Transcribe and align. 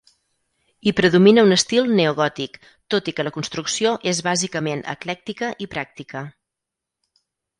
Hi 0.85 0.91
predomina 0.99 1.43
un 1.47 1.55
estil 1.55 1.91
neogòtic, 1.99 2.57
tot 2.95 3.11
i 3.11 3.13
que 3.19 3.25
la 3.27 3.33
construcció 3.37 3.91
és 4.13 4.23
bàsicament 4.29 4.83
eclèctica 4.97 5.51
i 5.67 5.71
pràctica. 5.75 6.27